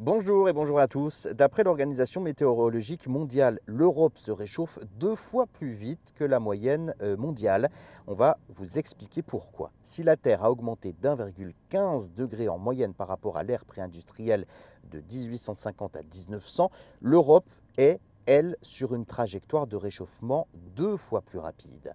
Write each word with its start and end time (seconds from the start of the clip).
Bonjour 0.00 0.48
et 0.48 0.52
bonjour 0.52 0.80
à 0.80 0.88
tous. 0.88 1.28
D'après 1.28 1.62
l'Organisation 1.62 2.20
météorologique 2.20 3.06
mondiale, 3.06 3.60
l'Europe 3.66 4.18
se 4.18 4.32
réchauffe 4.32 4.80
deux 4.98 5.14
fois 5.14 5.46
plus 5.46 5.72
vite 5.72 6.12
que 6.16 6.24
la 6.24 6.40
moyenne 6.40 6.96
euh, 7.00 7.16
mondiale. 7.16 7.70
On 8.08 8.14
va 8.14 8.38
vous 8.48 8.76
expliquer 8.76 9.22
pourquoi. 9.22 9.70
Si 9.84 10.02
la 10.02 10.16
Terre 10.16 10.42
a 10.42 10.50
augmenté 10.50 10.92
d'1,15 11.00 12.12
degré 12.12 12.48
en 12.48 12.58
moyenne 12.58 12.92
par 12.92 13.06
rapport 13.06 13.36
à 13.36 13.44
l'ère 13.44 13.64
pré-industrielle 13.64 14.46
de 14.90 14.98
1850 14.98 15.94
à 15.94 16.00
1900, 16.02 16.72
l'Europe 17.00 17.48
est, 17.78 18.00
elle, 18.26 18.56
sur 18.62 18.94
une 18.94 19.06
trajectoire 19.06 19.66
de 19.66 19.76
réchauffement 19.76 20.46
deux 20.76 20.96
fois 20.96 21.22
plus 21.22 21.38
rapide. 21.38 21.94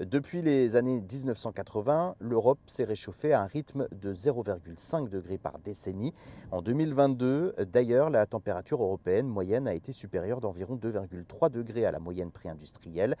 Depuis 0.00 0.40
les 0.40 0.76
années 0.76 1.02
1980, 1.02 2.16
l'Europe 2.20 2.58
s'est 2.66 2.84
réchauffée 2.84 3.34
à 3.34 3.42
un 3.42 3.46
rythme 3.46 3.86
de 3.92 4.14
0,5 4.14 5.10
degrés 5.10 5.36
par 5.36 5.58
décennie. 5.58 6.14
En 6.52 6.62
2022, 6.62 7.54
d'ailleurs, 7.70 8.08
la 8.08 8.24
température 8.24 8.82
européenne 8.82 9.28
moyenne 9.28 9.68
a 9.68 9.74
été 9.74 9.92
supérieure 9.92 10.40
d'environ 10.40 10.76
2,3 10.76 11.50
degrés 11.50 11.84
à 11.84 11.92
la 11.92 11.98
moyenne 11.98 12.30
préindustrielle. 12.30 13.14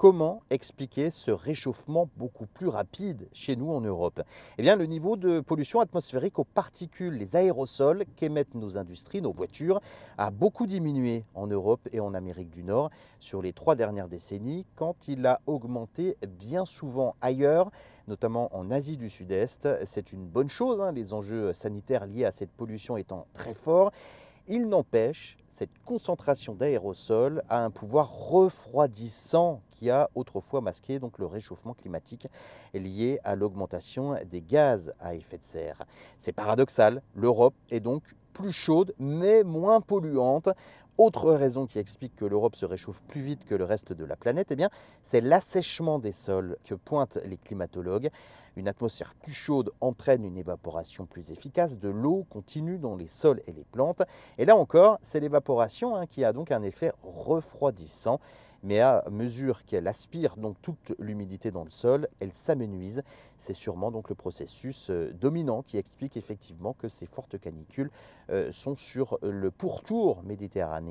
Comment 0.00 0.40
expliquer 0.48 1.10
ce 1.10 1.30
réchauffement 1.30 2.08
beaucoup 2.16 2.46
plus 2.46 2.68
rapide 2.68 3.28
chez 3.34 3.54
nous 3.54 3.70
en 3.70 3.82
Europe? 3.82 4.22
Eh 4.56 4.62
bien, 4.62 4.74
le 4.74 4.86
niveau 4.86 5.18
de 5.18 5.40
pollution 5.40 5.78
atmosphérique 5.78 6.38
aux 6.38 6.44
particules, 6.44 7.18
les 7.18 7.36
aérosols 7.36 8.04
qu'émettent 8.16 8.54
nos 8.54 8.78
industries, 8.78 9.20
nos 9.20 9.34
voitures, 9.34 9.78
a 10.16 10.30
beaucoup 10.30 10.66
diminué 10.66 11.26
en 11.34 11.48
Europe 11.48 11.86
et 11.92 12.00
en 12.00 12.14
Amérique 12.14 12.48
du 12.48 12.64
Nord 12.64 12.88
sur 13.18 13.42
les 13.42 13.52
trois 13.52 13.74
dernières 13.74 14.08
décennies, 14.08 14.64
quand 14.74 15.06
il 15.06 15.26
a 15.26 15.42
augmenté 15.44 16.16
bien 16.26 16.64
souvent 16.64 17.14
ailleurs, 17.20 17.70
notamment 18.08 18.48
en 18.56 18.70
Asie 18.70 18.96
du 18.96 19.10
Sud-Est. 19.10 19.84
C'est 19.84 20.14
une 20.14 20.24
bonne 20.24 20.48
chose, 20.48 20.80
hein, 20.80 20.92
les 20.92 21.12
enjeux 21.12 21.52
sanitaires 21.52 22.06
liés 22.06 22.24
à 22.24 22.30
cette 22.30 22.52
pollution 22.52 22.96
étant 22.96 23.26
très 23.34 23.52
forts. 23.52 23.90
Il 24.48 24.66
n'empêche, 24.66 25.36
cette 25.60 25.84
concentration 25.84 26.54
d'aérosols 26.54 27.42
a 27.50 27.62
un 27.62 27.70
pouvoir 27.70 28.10
refroidissant 28.10 29.60
qui 29.70 29.90
a 29.90 30.08
autrefois 30.14 30.62
masqué 30.62 30.98
donc 30.98 31.18
le 31.18 31.26
réchauffement 31.26 31.74
climatique 31.74 32.28
lié 32.72 33.20
à 33.24 33.36
l'augmentation 33.36 34.16
des 34.24 34.40
gaz 34.40 34.94
à 35.00 35.14
effet 35.14 35.36
de 35.36 35.44
serre. 35.44 35.82
C'est 36.16 36.32
paradoxal, 36.32 37.02
l'Europe 37.14 37.52
est 37.68 37.80
donc 37.80 38.02
plus 38.32 38.52
chaude 38.52 38.94
mais 38.98 39.44
moins 39.44 39.82
polluante. 39.82 40.48
Autre 40.98 41.32
raison 41.32 41.66
qui 41.66 41.78
explique 41.78 42.14
que 42.16 42.24
l'Europe 42.24 42.56
se 42.56 42.66
réchauffe 42.66 43.02
plus 43.08 43.22
vite 43.22 43.44
que 43.46 43.54
le 43.54 43.64
reste 43.64 43.92
de 43.92 44.04
la 44.04 44.16
planète, 44.16 44.52
eh 44.52 44.66
c'est 45.02 45.20
l'assèchement 45.20 45.98
des 45.98 46.12
sols 46.12 46.56
que 46.64 46.74
pointent 46.74 47.18
les 47.24 47.38
climatologues. 47.38 48.10
Une 48.56 48.68
atmosphère 48.68 49.14
plus 49.14 49.32
chaude 49.32 49.72
entraîne 49.80 50.24
une 50.24 50.36
évaporation 50.36 51.06
plus 51.06 51.30
efficace 51.30 51.78
de 51.78 51.88
l'eau 51.88 52.26
continue 52.28 52.78
dans 52.78 52.96
les 52.96 53.06
sols 53.06 53.40
et 53.46 53.52
les 53.52 53.64
plantes. 53.64 54.02
Et 54.38 54.44
là 54.44 54.56
encore, 54.56 54.98
c'est 55.02 55.20
l'évaporation 55.20 55.96
hein, 55.96 56.06
qui 56.06 56.24
a 56.24 56.32
donc 56.32 56.50
un 56.50 56.62
effet 56.62 56.92
refroidissant 57.02 58.20
mais 58.62 58.80
à 58.80 59.04
mesure 59.10 59.64
qu'elle 59.64 59.88
aspire 59.88 60.36
donc 60.36 60.60
toute 60.60 60.92
l'humidité 60.98 61.50
dans 61.50 61.64
le 61.64 61.70
sol, 61.70 62.08
elle 62.20 62.32
s'amenuise. 62.32 63.02
C'est 63.38 63.54
sûrement 63.54 63.90
donc 63.90 64.08
le 64.08 64.14
processus 64.14 64.90
euh, 64.90 65.12
dominant 65.14 65.62
qui 65.62 65.78
explique 65.78 66.16
effectivement 66.16 66.74
que 66.74 66.88
ces 66.88 67.06
fortes 67.06 67.38
canicules 67.38 67.90
euh, 68.30 68.52
sont 68.52 68.76
sur 68.76 69.18
le 69.22 69.50
pourtour 69.50 70.22
méditerranéen 70.24 70.89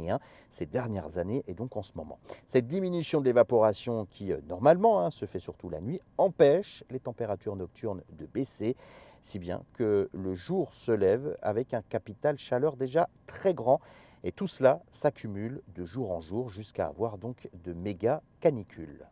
ces 0.49 0.65
dernières 0.65 1.17
années 1.17 1.43
et 1.47 1.53
donc 1.53 1.75
en 1.77 1.81
ce 1.81 1.91
moment. 1.95 2.19
Cette 2.47 2.67
diminution 2.67 3.19
de 3.19 3.25
l'évaporation 3.25 4.05
qui 4.09 4.31
euh, 4.31 4.39
normalement 4.47 5.01
hein, 5.01 5.11
se 5.11 5.25
fait 5.25 5.39
surtout 5.39 5.69
la 5.69 5.81
nuit 5.81 6.01
empêche 6.17 6.83
les 6.89 6.99
températures 6.99 7.55
nocturnes 7.55 8.03
de 8.17 8.25
baisser 8.25 8.75
si 9.21 9.39
bien 9.39 9.63
que 9.73 10.09
le 10.13 10.33
jour 10.33 10.73
se 10.73 10.91
lève 10.91 11.37
avec 11.41 11.73
un 11.73 11.81
capital 11.81 12.37
chaleur 12.37 12.77
déjà 12.77 13.09
très 13.27 13.53
grand 13.53 13.79
et 14.23 14.31
tout 14.31 14.47
cela 14.47 14.81
s'accumule 14.91 15.61
de 15.75 15.85
jour 15.85 16.11
en 16.11 16.21
jour 16.21 16.49
jusqu'à 16.49 16.87
avoir 16.87 17.17
donc 17.17 17.49
de 17.63 17.73
méga 17.73 18.21
canicules. 18.39 19.05